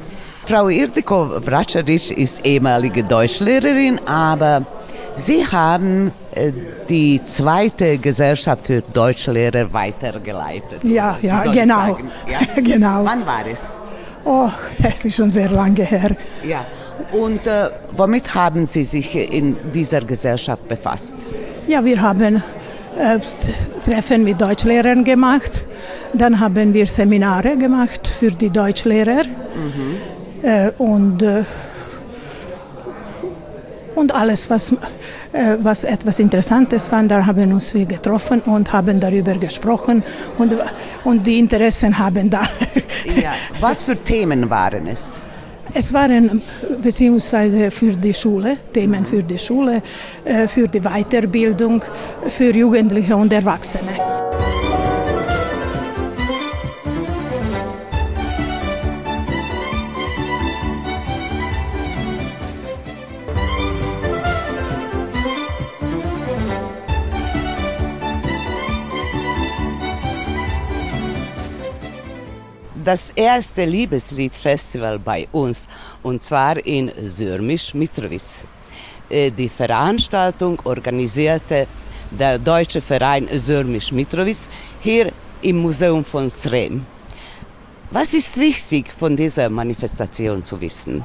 Frau 0.45 0.69
Irdiko 0.69 1.45
Vracaric 1.45 2.11
ist 2.11 2.45
ehemalige 2.45 3.03
Deutschlehrerin, 3.03 3.99
aber 4.05 4.65
Sie 5.17 5.45
haben 5.45 6.11
äh, 6.35 6.51
die 6.87 7.21
zweite 7.23 7.97
Gesellschaft 7.97 8.67
für 8.67 8.81
Deutschlehrer 8.81 9.73
weitergeleitet. 9.73 10.83
Ja, 10.83 11.17
ja, 11.21 11.43
genau. 11.51 11.97
Ja? 12.29 12.39
genau. 12.61 13.03
Wann 13.03 13.25
war 13.25 13.43
es? 13.51 13.79
Oh, 14.23 14.49
es 14.83 15.05
ist 15.05 15.15
schon 15.15 15.29
sehr 15.29 15.49
lange 15.49 15.83
her. 15.83 16.15
Ja. 16.43 16.65
Und 17.11 17.47
äh, 17.47 17.69
womit 17.95 18.35
haben 18.35 18.65
Sie 18.65 18.83
sich 18.83 19.15
in 19.15 19.55
dieser 19.73 20.01
Gesellschaft 20.01 20.67
befasst? 20.67 21.13
Ja, 21.67 21.83
wir 21.83 22.01
haben 22.01 22.43
äh, 22.97 23.19
Treffen 23.85 24.23
mit 24.23 24.39
Deutschlehrern 24.39 25.03
gemacht. 25.03 25.63
Dann 26.13 26.39
haben 26.39 26.73
wir 26.73 26.85
Seminare 26.85 27.57
gemacht 27.57 28.07
für 28.07 28.31
die 28.31 28.49
Deutschlehrer. 28.49 29.23
Mhm. 29.23 30.43
Äh, 30.43 30.69
und, 30.77 31.23
äh, 31.23 31.43
und 33.97 34.13
alles, 34.13 34.49
was, 34.49 34.71
äh, 35.33 35.57
was 35.59 35.83
etwas 35.83 36.19
Interessantes 36.19 36.91
war, 36.91 37.03
da 37.03 37.25
haben 37.25 37.51
uns 37.51 37.73
wir 37.73 37.85
getroffen 37.85 38.41
und 38.41 38.71
haben 38.71 38.99
darüber 38.99 39.33
gesprochen. 39.33 40.03
Und, 40.37 40.55
und 41.03 41.25
die 41.25 41.39
Interessen 41.39 41.97
haben 41.97 42.29
da. 42.29 42.41
ja. 43.21 43.33
Was 43.59 43.83
für 43.83 43.95
Themen 43.95 44.49
waren 44.49 44.87
es? 44.87 45.21
Es 45.73 45.93
waren 45.93 46.41
beziehungsweise 46.81 47.71
für 47.71 47.91
die 47.91 48.13
Schule, 48.13 48.57
Themen 48.73 49.05
für 49.05 49.21
die 49.21 49.37
Schule, 49.37 49.81
äh, 50.23 50.47
für 50.47 50.67
die 50.67 50.79
Weiterbildung, 50.79 51.83
für 52.29 52.55
Jugendliche 52.55 53.15
und 53.15 53.33
Erwachsene. 53.33 54.26
Das 72.87 73.11
erste 73.15 73.65
Liebesliedfestival 73.65 74.97
bei 74.97 75.27
uns 75.33 75.67
und 76.03 76.23
zwar 76.23 76.55
in 76.65 76.89
Sörmisch-Mitrovic. 76.89 78.45
Äh, 79.09 79.29
die 79.29 79.49
Veranstaltung 79.49 80.57
organisierte 80.63 81.67
der 82.09 82.39
Deutsche 82.39 82.79
Verein 82.79 83.27
Sörmisch-Mitrovic 83.27 84.37
hier 84.81 85.11
im 85.41 85.57
Museum 85.57 86.05
von 86.05 86.29
Srem. 86.29 86.85
Was 87.91 88.13
ist 88.13 88.37
wichtig 88.37 88.93
von 88.97 89.17
dieser 89.17 89.49
Manifestation 89.49 90.41
zu 90.45 90.59
wissen? 90.61 91.03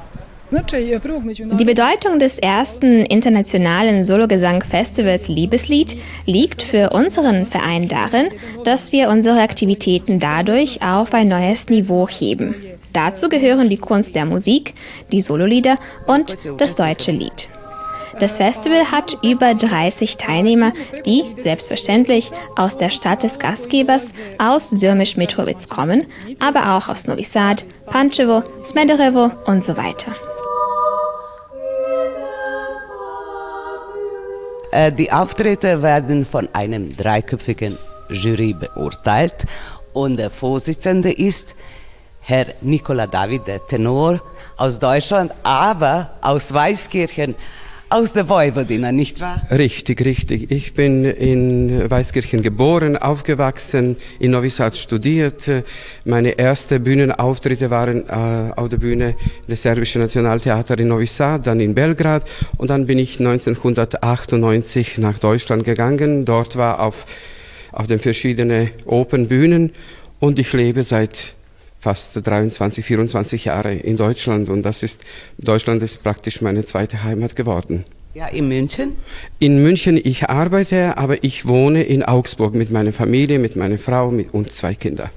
Die 0.53 1.65
Bedeutung 1.65 2.19
des 2.19 2.37
ersten 2.37 3.05
internationalen 3.05 4.03
Sologesang-Festivals 4.03 5.27
Liebeslied 5.27 5.97
liegt 6.27 6.61
für 6.61 6.91
unseren 6.91 7.47
Verein 7.47 7.87
darin, 7.87 8.29
dass 8.63 8.91
wir 8.91 9.09
unsere 9.09 9.41
Aktivitäten 9.41 10.19
dadurch 10.19 10.85
auf 10.85 11.13
ein 11.15 11.29
neues 11.29 11.69
Niveau 11.69 12.07
heben. 12.07 12.53
Dazu 12.93 13.29
gehören 13.29 13.69
die 13.69 13.77
Kunst 13.77 14.15
der 14.15 14.27
Musik, 14.27 14.75
die 15.11 15.21
Sololieder 15.21 15.77
und 16.05 16.37
das 16.59 16.75
deutsche 16.75 17.11
Lied. 17.11 17.47
Das 18.19 18.37
Festival 18.37 18.91
hat 18.91 19.17
über 19.23 19.55
30 19.55 20.17
Teilnehmer, 20.17 20.71
die 21.07 21.23
selbstverständlich 21.37 22.31
aus 22.55 22.77
der 22.77 22.91
Stadt 22.91 23.23
des 23.23 23.39
Gastgebers 23.39 24.13
aus 24.37 24.69
Syrmisch-Mitrovic 24.69 25.67
kommen, 25.67 26.05
aber 26.39 26.75
auch 26.75 26.89
aus 26.89 27.07
Novi 27.07 27.23
Sad, 27.23 27.65
Pančevo, 27.87 28.43
Smederevo 28.61 29.31
und 29.47 29.63
so 29.63 29.75
weiter. 29.77 30.13
Die 34.97 35.11
Auftritte 35.11 35.81
werden 35.81 36.25
von 36.25 36.49
einem 36.53 36.95
dreiköpfigen 36.95 37.77
Jury 38.09 38.53
beurteilt. 38.53 39.45
Und 39.93 40.17
der 40.17 40.29
Vorsitzende 40.29 41.11
ist 41.11 41.55
Herr 42.21 42.47
Nicola 42.61 43.05
David, 43.05 43.47
der 43.47 43.65
Tenor 43.67 44.21
aus 44.57 44.79
Deutschland, 44.79 45.31
aber 45.43 46.11
aus 46.21 46.53
Weißkirchen 46.53 47.35
aus 47.93 48.11
der 48.11 48.27
Vojvodina, 48.27 48.91
nicht 48.91 49.21
wahr? 49.21 49.39
Richtig, 49.51 50.03
richtig. 50.03 50.49
Ich 50.49 50.73
bin 50.73 51.05
in 51.05 51.89
Weißkirchen 51.91 52.41
geboren, 52.41 52.97
aufgewachsen, 52.97 53.97
in 54.19 54.31
Novi 54.31 54.49
Sad 54.49 54.75
studiert. 54.75 55.43
Meine 56.03 56.39
ersten 56.39 56.83
Bühnenauftritte 56.83 57.69
waren 57.69 58.09
äh, 58.09 58.51
auf 58.55 58.69
der 58.69 58.77
Bühne 58.77 59.13
des 59.47 59.61
Serbischen 59.61 60.01
Nationaltheaters 60.01 60.79
in 60.79 60.87
Novi 60.87 61.05
Sad, 61.05 61.45
dann 61.45 61.59
in 61.59 61.75
Belgrad 61.75 62.27
und 62.57 62.71
dann 62.71 62.87
bin 62.87 62.97
ich 62.97 63.19
1998 63.19 64.97
nach 64.97 65.19
Deutschland 65.19 65.63
gegangen. 65.63 66.25
Dort 66.25 66.55
war 66.55 66.79
auf, 66.79 67.05
auf 67.71 67.85
den 67.85 67.99
verschiedenen 67.99 68.71
Open 68.87 69.27
Bühnen 69.27 69.71
und 70.19 70.39
ich 70.39 70.51
lebe 70.53 70.83
seit 70.83 71.35
fast 71.83 72.25
23, 72.25 72.85
24 72.85 73.45
Jahre 73.45 73.73
in 73.73 73.97
Deutschland 73.97 74.49
und 74.49 74.63
das 74.63 74.83
ist, 74.83 75.03
Deutschland 75.37 75.83
ist 75.83 76.01
praktisch 76.01 76.41
meine 76.41 76.63
zweite 76.63 77.03
Heimat 77.03 77.35
geworden. 77.35 77.83
Ja, 78.13 78.27
in 78.27 78.47
München? 78.47 78.95
In 79.39 79.61
München, 79.61 79.99
ich 80.01 80.29
arbeite, 80.29 80.97
aber 80.97 81.23
ich 81.23 81.45
wohne 81.45 81.83
in 81.83 82.03
Augsburg 82.03 82.55
mit 82.55 82.71
meiner 82.71 82.93
Familie, 82.93 83.37
mit 83.37 83.57
meiner 83.57 83.77
Frau 83.77 84.11
mit, 84.11 84.33
und 84.33 84.51
zwei 84.51 84.75
Kindern. 84.75 85.09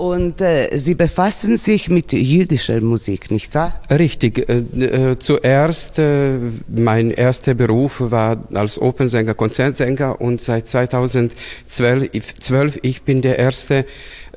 Und 0.00 0.40
äh, 0.40 0.78
Sie 0.78 0.94
befassen 0.94 1.58
sich 1.58 1.90
mit 1.90 2.14
jüdischer 2.14 2.80
Musik, 2.80 3.30
nicht 3.30 3.54
wahr? 3.54 3.78
Richtig. 3.90 4.48
Äh, 4.48 4.60
äh, 4.82 5.18
zuerst, 5.18 5.98
äh, 5.98 6.38
mein 6.68 7.10
erster 7.10 7.52
Beruf 7.52 8.00
war 8.10 8.42
als 8.54 8.80
Opernsänger, 8.80 9.34
Konzertsänger 9.34 10.18
und 10.18 10.40
seit 10.40 10.68
2012 10.68 12.34
12, 12.38 12.78
ich 12.80 13.02
bin 13.02 13.20
der 13.20 13.38
erste 13.38 13.84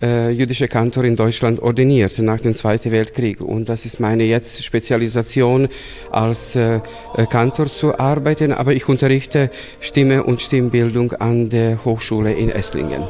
äh, 0.01 0.31
jüdische 0.31 0.67
Kantor 0.67 1.05
in 1.05 1.15
Deutschland 1.15 1.61
ordiniert 1.61 2.19
nach 2.19 2.41
dem 2.41 2.53
Zweiten 2.53 2.91
Weltkrieg. 2.91 3.39
Und 3.39 3.69
das 3.69 3.85
ist 3.85 4.01
meine 4.01 4.25
jetzt 4.25 4.65
Spezialisation 4.65 5.69
als 6.11 6.57
äh, 6.57 6.81
Kantor 7.29 7.67
zu 7.67 7.97
arbeiten, 7.97 8.51
aber 8.51 8.73
ich 8.73 8.89
unterrichte 8.89 9.49
Stimme 9.79 10.23
und 10.23 10.41
Stimmbildung 10.41 11.13
an 11.13 11.49
der 11.49 11.85
Hochschule 11.85 12.33
in 12.33 12.49
Esslingen. 12.49 13.03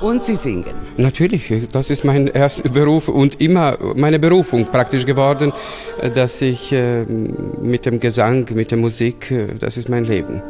Und 0.00 0.22
Sie 0.22 0.36
singen? 0.36 0.74
Natürlich, 0.96 1.52
das 1.72 1.90
ist 1.90 2.04
mein 2.04 2.26
erster 2.26 2.68
Beruf 2.68 3.08
und 3.08 3.40
immer 3.40 3.78
meine 3.96 4.18
Berufung 4.18 4.66
praktisch 4.66 5.06
geworden, 5.06 5.52
dass 6.14 6.42
ich 6.42 6.72
äh, 6.72 7.04
mit 7.04 7.86
dem 7.86 8.00
Gesang, 8.00 8.46
mit 8.54 8.70
der 8.70 8.78
Musik, 8.78 9.30
äh, 9.30 9.46
das 9.58 9.76
ist 9.76 9.88
mein 9.88 10.04
Leben. 10.04 10.42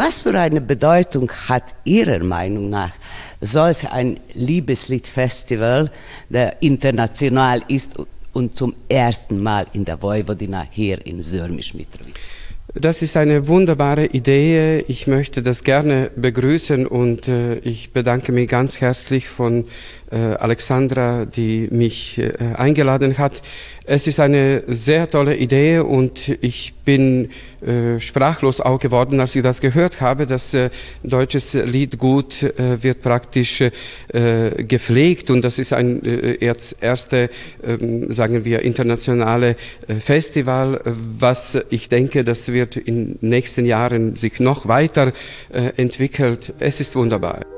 Was 0.00 0.20
für 0.20 0.38
eine 0.38 0.60
Bedeutung 0.60 1.28
hat 1.48 1.74
Ihrer 1.82 2.22
Meinung 2.22 2.70
nach 2.70 2.92
solch 3.40 3.90
ein 3.90 4.20
Liebesliedfestival, 4.32 5.90
der 6.28 6.62
international 6.62 7.62
ist 7.66 7.96
und 8.32 8.56
zum 8.56 8.76
ersten 8.88 9.42
Mal 9.42 9.66
in 9.72 9.84
der 9.84 10.00
Vojvodina 10.00 10.64
hier 10.70 11.04
in 11.04 11.20
Sörmisch-Mitrovic? 11.20 12.14
Das 12.74 13.02
ist 13.02 13.16
eine 13.16 13.48
wunderbare 13.48 14.06
Idee. 14.06 14.84
Ich 14.86 15.08
möchte 15.08 15.42
das 15.42 15.64
gerne 15.64 16.12
begrüßen 16.14 16.86
und 16.86 17.26
äh, 17.26 17.56
ich 17.58 17.92
bedanke 17.92 18.30
mich 18.30 18.48
ganz 18.48 18.80
herzlich 18.80 19.26
von 19.26 19.64
Alexandra, 20.16 21.26
die 21.26 21.68
mich 21.70 22.18
äh, 22.18 22.32
eingeladen 22.56 23.18
hat. 23.18 23.42
Es 23.84 24.06
ist 24.06 24.20
eine 24.20 24.64
sehr 24.66 25.08
tolle 25.08 25.36
Idee 25.36 25.78
und 25.78 26.28
ich 26.42 26.74
bin 26.84 27.30
äh, 27.60 28.00
sprachlos 28.00 28.60
auch 28.60 28.78
geworden, 28.78 29.20
als 29.20 29.34
ich 29.34 29.42
das 29.42 29.60
gehört 29.60 30.00
habe. 30.00 30.26
Das 30.26 30.54
äh, 30.54 30.70
deutsches 31.02 31.54
Liedgut 31.54 32.42
äh, 32.42 32.82
wird 32.82 33.02
praktisch 33.02 33.60
äh, 33.60 33.70
gepflegt 34.64 35.30
und 35.30 35.42
das 35.42 35.58
ist 35.58 35.72
ein 35.72 36.04
äh, 36.04 36.54
erste, 36.80 37.30
ähm, 37.66 38.12
sagen 38.12 38.44
wir, 38.44 38.62
internationale 38.62 39.56
äh, 39.86 39.94
Festival, 39.94 40.80
was 40.84 41.58
ich 41.70 41.88
denke, 41.88 42.24
das 42.24 42.48
wird 42.48 42.76
in 42.76 43.18
nächsten 43.20 43.64
Jahren 43.64 44.16
sich 44.16 44.40
noch 44.40 44.68
weiter 44.68 45.12
äh, 45.50 45.72
entwickelt. 45.76 46.54
Es 46.58 46.80
ist 46.80 46.94
wunderbar. 46.94 47.57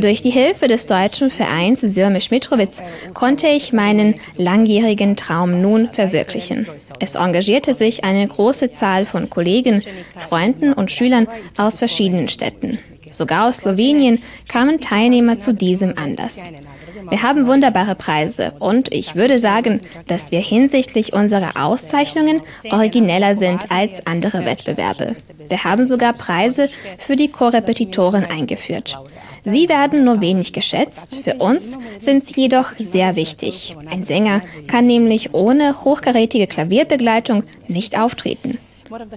Durch 0.00 0.22
die 0.22 0.30
Hilfe 0.30 0.68
des 0.68 0.86
deutschen 0.86 1.30
Vereins 1.30 1.80
Sirmisch 1.80 2.30
Mitrowitz 2.30 2.82
konnte 3.14 3.48
ich 3.48 3.72
meinen 3.72 4.14
langjährigen 4.36 5.16
Traum 5.16 5.60
nun 5.60 5.88
verwirklichen. 5.90 6.66
Es 7.00 7.14
engagierte 7.14 7.74
sich 7.74 8.04
eine 8.04 8.26
große 8.26 8.70
Zahl 8.72 9.04
von 9.04 9.30
Kollegen, 9.30 9.82
Freunden 10.16 10.72
und 10.72 10.90
Schülern 10.90 11.26
aus 11.56 11.78
verschiedenen 11.78 12.28
Städten. 12.28 12.78
Sogar 13.10 13.48
aus 13.48 13.58
Slowenien 13.58 14.22
kamen 14.48 14.80
Teilnehmer 14.80 15.38
zu 15.38 15.54
diesem 15.54 15.96
Anlass. 15.96 16.50
Wir 17.08 17.22
haben 17.22 17.46
wunderbare 17.46 17.94
Preise 17.94 18.52
und 18.58 18.92
ich 18.92 19.14
würde 19.14 19.38
sagen, 19.38 19.80
dass 20.06 20.30
wir 20.30 20.40
hinsichtlich 20.40 21.12
unserer 21.12 21.62
Auszeichnungen 21.62 22.40
origineller 22.70 23.34
sind 23.34 23.70
als 23.70 24.06
andere 24.06 24.44
Wettbewerbe. 24.44 25.16
Wir 25.48 25.64
haben 25.64 25.84
sogar 25.84 26.12
Preise 26.12 26.68
für 26.98 27.16
die 27.16 27.28
Chorrepetitoren 27.28 28.24
eingeführt. 28.24 28.98
Sie 29.44 29.68
werden 29.68 30.04
nur 30.04 30.20
wenig 30.20 30.52
geschätzt, 30.52 31.20
für 31.22 31.34
uns 31.34 31.78
sind 31.98 32.24
sie 32.24 32.40
jedoch 32.40 32.72
sehr 32.78 33.14
wichtig. 33.14 33.76
Ein 33.88 34.04
Sänger 34.04 34.40
kann 34.66 34.86
nämlich 34.86 35.34
ohne 35.34 35.84
hochkarätige 35.84 36.48
Klavierbegleitung 36.48 37.44
nicht 37.68 37.96
auftreten. 37.96 38.58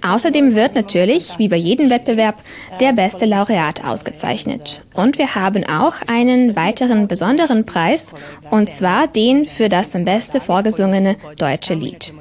Außerdem 0.02 0.54
wird 0.54 0.74
natürlich, 0.74 1.38
wie 1.38 1.48
bei 1.48 1.56
jedem 1.56 1.90
Wettbewerb, 1.90 2.42
der 2.80 2.92
beste 2.92 3.24
Laureat 3.24 3.84
ausgezeichnet. 3.84 4.80
Und 4.94 5.18
wir 5.18 5.34
haben 5.34 5.64
auch 5.64 5.94
einen 6.06 6.56
weiteren 6.56 7.08
besonderen 7.08 7.66
Preis, 7.66 8.14
und 8.50 8.70
zwar 8.70 9.06
den 9.06 9.46
für 9.46 9.68
das 9.68 9.94
am 9.94 10.04
besten 10.04 10.40
vorgesungene 10.40 11.16
deutsche 11.36 11.74
Lied. 11.74 12.12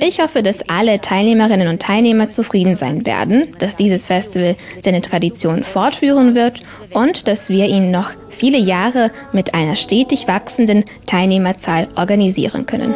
Ich 0.00 0.20
hoffe, 0.20 0.42
dass 0.42 0.68
alle 0.68 1.00
Teilnehmerinnen 1.00 1.68
und 1.68 1.80
Teilnehmer 1.80 2.28
zufrieden 2.28 2.74
sein 2.74 3.06
werden, 3.06 3.54
dass 3.58 3.76
dieses 3.76 4.06
Festival 4.06 4.56
seine 4.82 5.02
Tradition 5.02 5.64
fortführen 5.64 6.34
wird 6.34 6.60
und 6.92 7.28
dass 7.28 7.48
wir 7.48 7.66
ihn 7.66 7.90
noch 7.90 8.10
viele 8.30 8.58
Jahre 8.58 9.12
mit 9.32 9.54
einer 9.54 9.76
stetig 9.76 10.26
wachsenden 10.26 10.84
Teilnehmerzahl 11.06 11.88
organisieren 11.94 12.66
können. 12.66 12.94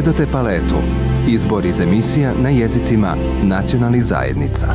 Gledate 0.00 0.26
paletu. 0.32 0.76
Izbor 1.28 1.66
iz 1.66 1.80
emisija 1.80 2.32
na 2.42 2.48
jezicima 2.48 3.16
nacionalnih 3.42 4.02
zajednica. 4.02 4.66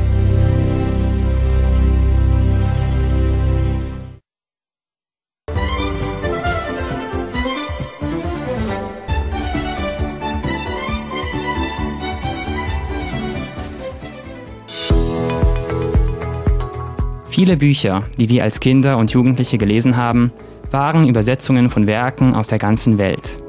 Viele 17.32 17.58
Bücher, 17.58 18.02
die 18.20 18.30
wir 18.30 18.44
als 18.44 18.60
Kinder 18.60 18.98
und 18.98 19.12
Jugendliche 19.12 19.58
gelesen 19.58 19.98
haben, 19.98 20.32
waren 20.72 21.08
Übersetzungen 21.08 21.72
von 21.72 21.88
Werken 21.88 22.36
aus 22.36 22.48
der 22.48 22.60
ganzen 22.60 23.00
Welt. 23.00 23.45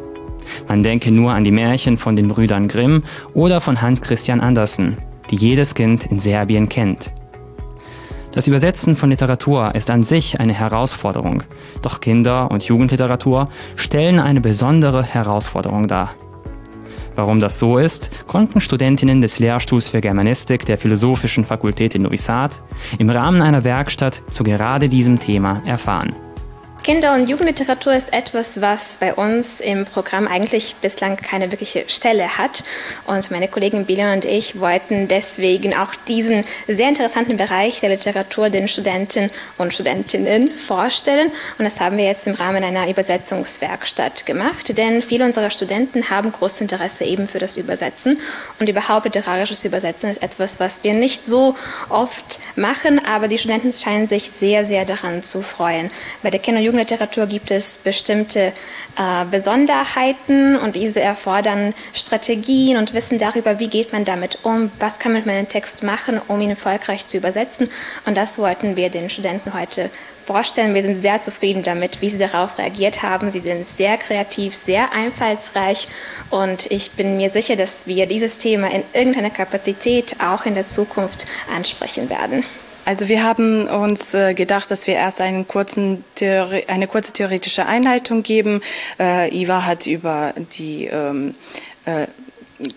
Man 0.68 0.82
denke 0.82 1.12
nur 1.12 1.34
an 1.34 1.44
die 1.44 1.52
Märchen 1.52 1.96
von 1.96 2.16
den 2.16 2.28
Brüdern 2.28 2.68
Grimm 2.68 3.04
oder 3.34 3.60
von 3.60 3.80
Hans 3.82 4.02
Christian 4.02 4.40
Andersen, 4.40 4.98
die 5.30 5.36
jedes 5.36 5.74
Kind 5.74 6.06
in 6.06 6.18
Serbien 6.18 6.68
kennt. 6.68 7.12
Das 8.32 8.46
Übersetzen 8.46 8.96
von 8.96 9.08
Literatur 9.08 9.74
ist 9.74 9.90
an 9.90 10.02
sich 10.02 10.40
eine 10.40 10.52
Herausforderung, 10.52 11.42
doch 11.80 12.00
Kinder- 12.00 12.50
und 12.50 12.64
Jugendliteratur 12.64 13.48
stellen 13.76 14.20
eine 14.20 14.42
besondere 14.42 15.02
Herausforderung 15.02 15.86
dar. 15.86 16.10
Warum 17.14 17.40
das 17.40 17.58
so 17.58 17.78
ist, 17.78 18.26
konnten 18.26 18.60
Studentinnen 18.60 19.22
des 19.22 19.38
Lehrstuhls 19.38 19.88
für 19.88 20.02
Germanistik 20.02 20.66
der 20.66 20.76
Philosophischen 20.76 21.46
Fakultät 21.46 21.94
in 21.94 22.02
Novi 22.02 22.18
Sad 22.18 22.60
im 22.98 23.08
Rahmen 23.08 23.40
einer 23.40 23.64
Werkstatt 23.64 24.22
zu 24.28 24.42
gerade 24.42 24.90
diesem 24.90 25.18
Thema 25.18 25.62
erfahren. 25.64 26.14
Kinder- 26.82 27.14
und 27.14 27.28
Jugendliteratur 27.28 27.94
ist 27.94 28.12
etwas, 28.12 28.60
was 28.60 28.98
bei 28.98 29.12
uns 29.12 29.60
im 29.60 29.86
Programm 29.86 30.28
eigentlich 30.28 30.76
bislang 30.76 31.16
keine 31.16 31.50
wirkliche 31.50 31.84
Stelle 31.88 32.38
hat. 32.38 32.62
Und 33.06 33.30
meine 33.32 33.48
Kollegin 33.48 33.86
Bilan 33.86 34.14
und 34.14 34.24
ich 34.24 34.60
wollten 34.60 35.08
deswegen 35.08 35.74
auch 35.74 35.94
diesen 36.06 36.44
sehr 36.68 36.88
interessanten 36.88 37.36
Bereich 37.36 37.80
der 37.80 37.88
Literatur 37.88 38.50
den 38.50 38.68
Studenten 38.68 39.30
und 39.58 39.74
Studentinnen 39.74 40.52
vorstellen. 40.52 41.32
Und 41.58 41.64
das 41.64 41.80
haben 41.80 41.96
wir 41.96 42.04
jetzt 42.04 42.28
im 42.28 42.34
Rahmen 42.34 42.62
einer 42.62 42.88
Übersetzungswerkstatt 42.88 44.24
gemacht, 44.24 44.78
denn 44.78 45.02
viele 45.02 45.24
unserer 45.24 45.50
Studenten 45.50 46.08
haben 46.10 46.30
großes 46.30 46.60
Interesse 46.60 47.04
eben 47.04 47.26
für 47.26 47.40
das 47.40 47.56
Übersetzen. 47.56 48.20
Und 48.60 48.68
überhaupt 48.68 49.06
literarisches 49.06 49.64
Übersetzen 49.64 50.10
ist 50.10 50.22
etwas, 50.22 50.60
was 50.60 50.84
wir 50.84 50.94
nicht 50.94 51.26
so 51.26 51.56
oft 51.88 52.38
machen, 52.54 53.04
aber 53.04 53.26
die 53.26 53.38
Studenten 53.38 53.72
scheinen 53.72 54.06
sich 54.06 54.30
sehr, 54.30 54.64
sehr 54.64 54.84
daran 54.84 55.24
zu 55.24 55.42
freuen. 55.42 55.90
Bei 56.22 56.30
der 56.30 56.38
Kinder- 56.38 56.65
Jugendliteratur 56.66 57.26
gibt 57.26 57.50
es 57.50 57.78
bestimmte 57.78 58.52
äh, 58.98 59.24
Besonderheiten 59.30 60.56
und 60.56 60.76
diese 60.76 61.00
erfordern 61.00 61.74
Strategien 61.94 62.76
und 62.76 62.92
Wissen 62.92 63.18
darüber, 63.18 63.58
wie 63.58 63.68
geht 63.68 63.92
man 63.92 64.04
damit 64.04 64.40
um, 64.42 64.70
was 64.78 64.98
kann 64.98 65.12
man 65.12 65.24
mit 65.24 65.34
einem 65.34 65.48
Text 65.48 65.82
machen, 65.82 66.20
um 66.28 66.40
ihn 66.40 66.50
erfolgreich 66.50 67.06
zu 67.06 67.16
übersetzen. 67.16 67.70
Und 68.04 68.16
das 68.16 68.38
wollten 68.38 68.76
wir 68.76 68.90
den 68.90 69.08
Studenten 69.08 69.54
heute 69.54 69.90
vorstellen. 70.26 70.74
Wir 70.74 70.82
sind 70.82 71.00
sehr 71.00 71.20
zufrieden 71.20 71.62
damit, 71.62 72.02
wie 72.02 72.10
sie 72.10 72.18
darauf 72.18 72.58
reagiert 72.58 73.02
haben. 73.02 73.30
Sie 73.30 73.40
sind 73.40 73.66
sehr 73.66 73.96
kreativ, 73.96 74.54
sehr 74.56 74.92
einfallsreich 74.92 75.88
und 76.30 76.70
ich 76.70 76.90
bin 76.92 77.16
mir 77.16 77.30
sicher, 77.30 77.56
dass 77.56 77.86
wir 77.86 78.06
dieses 78.06 78.38
Thema 78.38 78.70
in 78.70 78.82
irgendeiner 78.92 79.30
Kapazität 79.30 80.16
auch 80.20 80.44
in 80.44 80.54
der 80.54 80.66
Zukunft 80.66 81.26
ansprechen 81.54 82.10
werden. 82.10 82.44
Also 82.86 83.08
wir 83.08 83.24
haben 83.24 83.66
uns 83.66 84.14
äh, 84.14 84.32
gedacht, 84.32 84.70
dass 84.70 84.86
wir 84.86 84.94
erst 84.94 85.20
einen 85.20 85.48
kurzen 85.48 86.04
Theori 86.14 86.66
eine 86.68 86.86
kurze 86.86 87.12
theoretische 87.12 87.66
Einleitung 87.66 88.22
geben. 88.22 88.60
Äh, 89.00 89.36
Iva 89.36 89.66
hat 89.66 89.88
über 89.88 90.32
die 90.56 90.84
ähm, 90.84 91.34
äh, 91.84 92.06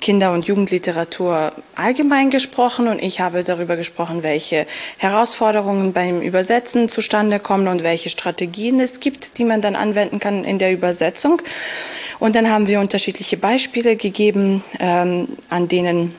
Kinder- 0.01 0.33
und 0.33 0.45
Jugendliteratur 0.45 1.51
allgemein 1.75 2.31
gesprochen 2.31 2.87
und 2.87 2.99
ich 3.03 3.21
habe 3.21 3.43
darüber 3.43 3.75
gesprochen, 3.75 4.23
welche 4.23 4.65
Herausforderungen 4.97 5.93
beim 5.93 6.21
Übersetzen 6.21 6.89
zustande 6.89 7.39
kommen 7.39 7.67
und 7.67 7.83
welche 7.83 8.09
Strategien 8.09 8.79
es 8.79 9.01
gibt, 9.01 9.37
die 9.37 9.45
man 9.45 9.61
dann 9.61 9.75
anwenden 9.75 10.19
kann 10.19 10.43
in 10.43 10.57
der 10.57 10.73
Übersetzung. 10.73 11.39
Und 12.17 12.35
dann 12.35 12.49
haben 12.49 12.67
wir 12.67 12.79
unterschiedliche 12.79 13.37
Beispiele 13.37 13.95
gegeben, 13.95 14.63
ähm, 14.79 15.27
an 15.49 15.67
denen 15.67 16.15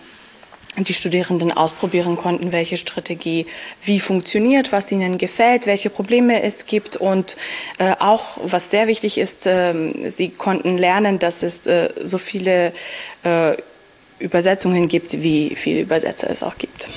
die 0.84 0.94
Studierenden 0.94 1.52
ausprobieren 1.52 2.16
konnten, 2.16 2.52
welche 2.52 2.76
Strategie 2.76 3.46
wie 3.82 4.00
funktioniert, 4.00 4.72
was 4.72 4.90
ihnen 4.92 5.18
gefällt, 5.18 5.66
welche 5.66 5.90
Probleme 5.90 6.42
es 6.42 6.66
gibt 6.66 6.96
und 6.96 7.36
äh, 7.78 7.94
auch, 7.98 8.38
was 8.44 8.70
sehr 8.70 8.86
wichtig 8.86 9.18
ist, 9.18 9.46
äh, 9.46 9.74
sie 10.08 10.30
konnten 10.30 10.78
lernen, 10.78 11.18
dass 11.18 11.42
es 11.42 11.66
äh, 11.66 11.90
so 12.02 12.18
viele 12.18 12.72
äh, 13.24 13.56
Übersetzungen 14.18 14.88
gibt, 14.88 15.22
wie 15.22 15.54
viele 15.56 15.80
Übersetzer 15.80 16.30
es 16.30 16.42
auch 16.42 16.58
gibt. 16.58 16.90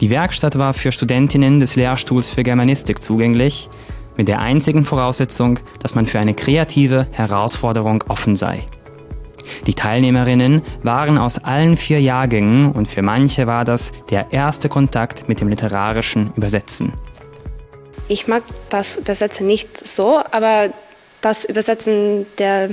Die 0.00 0.08
Werkstatt 0.08 0.56
war 0.56 0.72
für 0.72 0.92
Studentinnen 0.92 1.60
des 1.60 1.76
Lehrstuhls 1.76 2.30
für 2.30 2.42
Germanistik 2.42 3.02
zugänglich. 3.02 3.68
mit 4.16 4.28
der 4.28 4.40
einzigen 4.40 4.84
Voraussetzung, 4.84 5.60
dass 5.80 5.94
man 5.94 6.06
für 6.06 6.18
eine 6.18 6.34
kreative 6.34 7.06
Herausforderung 7.12 8.04
offen 8.08 8.36
sei. 8.36 8.66
Die 9.66 9.74
Teilnehmerinnen 9.74 10.62
waren 10.82 11.18
aus 11.18 11.38
allen 11.38 11.76
vier 11.76 12.00
Jahrgängen 12.00 12.72
und 12.72 12.86
für 12.86 13.02
manche 13.02 13.46
war 13.46 13.64
das 13.64 13.92
der 14.10 14.32
erste 14.32 14.68
Kontakt 14.68 15.28
mit 15.28 15.40
dem 15.40 15.48
literarischen 15.48 16.32
Übersetzen. 16.36 16.92
Ich 18.08 18.26
mag 18.26 18.42
das 18.70 18.96
Übersetzen 18.96 19.46
nicht 19.46 19.86
so, 19.86 20.20
aber 20.30 20.70
das 21.20 21.44
Übersetzen 21.44 22.26
der 22.38 22.70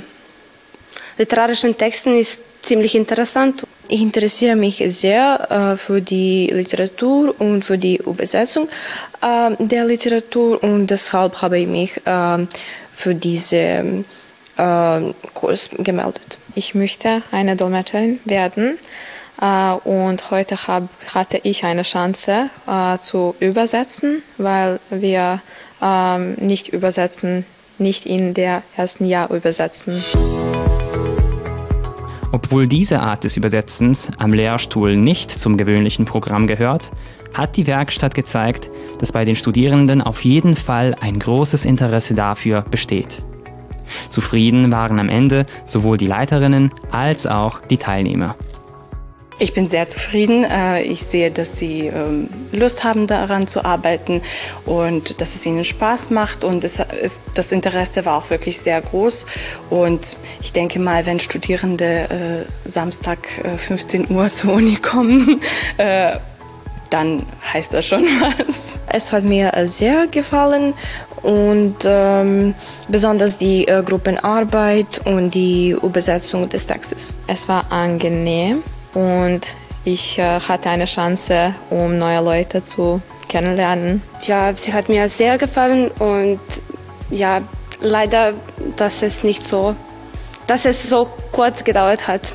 literarischen 1.18 1.78
Texten 1.78 2.18
ist 2.18 2.42
ziemlich 2.63 2.96
interessant. 2.96 3.66
Ich 3.88 4.02
interessiere 4.02 4.56
mich 4.56 4.84
sehr 4.88 5.74
äh, 5.74 5.78
für 5.78 6.02
die 6.02 6.48
Literatur 6.48 7.34
und 7.40 7.63
für 7.63 7.78
die 7.78 7.98
Übersetzung 7.98 8.68
äh, 9.22 9.56
der 9.60 9.86
Literatur 9.86 10.62
und 10.62 10.88
deshalb 10.88 11.42
habe 11.42 11.60
ich 11.60 11.68
mich 11.68 11.98
äh, 12.06 12.46
für 12.94 13.16
diesen 13.16 14.06
äh, 14.58 15.00
Kurs 15.34 15.70
gemeldet. 15.78 16.37
Ich 16.58 16.74
möchte 16.74 17.22
eine 17.32 17.56
Dolmetscherin 17.56 18.20
werden 18.26 18.80
äh, 19.39 19.74
und 19.74 20.32
heute 20.32 20.56
hab, 20.67 20.89
hatte 21.13 21.39
ich 21.43 21.63
eine 21.65 21.84
Chance 21.84 22.50
äh, 22.65 22.98
zu 22.98 23.36
übersetzen, 23.39 24.24
weil 24.39 24.80
wir 24.89 25.39
ähm, 25.84 26.34
nicht 26.39 26.70
übersetzen, 26.70 27.46
nicht 27.78 28.08
in 28.08 28.34
der 28.34 28.63
ersten 28.76 29.06
Jahr 29.06 29.30
übersetzen. 29.30 30.04
Obwohl 32.32 32.67
diese 32.67 33.02
Art 33.02 33.24
des 33.24 33.38
Übersetzens 33.38 34.10
am 34.17 34.34
Lehrstuhl 34.34 34.98
nicht 34.98 35.30
zum 35.30 35.58
gewöhnlichen 35.58 36.06
Programm 36.06 36.48
gehört, 36.48 36.89
hat 37.36 37.56
die 37.56 37.67
Werkstatt 37.67 38.15
gezeigt, 38.15 38.72
dass 38.98 39.12
bei 39.12 39.26
den 39.26 39.36
Studierenden 39.36 40.02
auf 40.02 40.22
jeden 40.26 40.56
Fall 40.56 40.96
ein 41.02 41.20
großes 41.20 41.65
Interesse 41.65 42.15
dafür 42.15 42.63
besteht. 42.63 43.22
Zufrieden 44.10 44.71
waren 44.71 45.00
am 45.00 45.10
Ende 45.10 45.45
sowohl 45.65 45.97
die 45.97 46.06
Leiterinnen 46.06 46.71
als 46.91 47.28
auch 47.28 47.60
die 47.62 47.78
Teilnehmer. 47.78 48.36
Ich 49.39 49.54
bin 49.54 49.69
sehr 49.69 49.88
zufrieden. 49.88 50.43
Äh, 50.43 50.82
ich 50.82 51.04
sehe, 51.04 51.30
dass 51.30 51.60
Sie 51.60 51.88
ähm, 51.88 52.28
Lust 52.52 52.84
haben, 52.84 53.06
daran 53.06 53.45
zu 53.45 53.63
arbeiten 53.63 54.21
und 54.65 55.21
dass 55.21 55.36
es 55.36 55.45
Ihnen 55.45 55.63
Spaß 55.63 56.10
macht. 56.10 56.43
Und 56.43 56.63
es 56.63 56.80
ist, 56.80 57.21
das 57.36 57.52
Interesse 57.52 58.06
war 58.06 58.17
auch 58.17 58.32
wirklich 58.32 58.58
sehr 58.58 58.82
groß. 58.82 59.28
Und 59.69 60.17
ich 60.41 60.54
denke 60.54 60.80
mal, 60.80 61.06
wenn 61.06 61.19
Studierende 61.19 62.45
äh, 62.65 62.69
Samstag 62.69 63.19
15 63.58 64.10
äh, 64.10 64.13
Uhr 64.13 64.32
zur 64.32 64.54
Uni 64.54 64.76
kommen, 64.76 65.41
dann 66.89 67.26
heißt 67.54 67.73
das 67.73 67.86
schon 67.86 68.04
was. 68.04 68.56
Es 68.88 69.12
hat 69.12 69.23
mir 69.23 69.52
sehr 69.65 70.08
gefallen 70.08 70.73
und 71.24 71.76
ähm, 71.86 72.54
besonders 72.88 73.38
die 73.38 73.68
äh, 73.68 73.84
Gruppenarbeit 73.84 75.02
und 75.06 75.32
die 75.32 75.72
Übersetzung 75.72 76.48
des 76.50 76.66
Textes. 76.66 77.14
Es 77.28 77.48
war 77.48 77.72
angenehm 77.72 78.64
und 78.94 79.42
ich 79.84 80.20
äh, 80.20 80.40
hatte 80.40 80.70
eine 80.70 80.86
Chance, 80.86 81.56
um 81.70 81.98
neue 81.98 82.22
Leute 82.22 82.64
zu 82.64 83.02
kennenlernen. 83.30 84.02
Ja, 84.24 84.54
sie 84.56 84.74
hat 84.74 84.90
mir 84.90 85.10
sehr 85.10 85.38
gefallen 85.38 85.90
und 86.00 86.40
ja, 87.10 87.42
leider, 87.82 88.34
dass 88.76 89.02
es 89.02 89.24
nicht 89.24 89.48
so, 89.48 89.76
dass 90.48 90.66
es 90.66 90.90
so 90.90 91.08
kurz 91.32 91.64
gedauert 91.64 92.08
hat. 92.08 92.34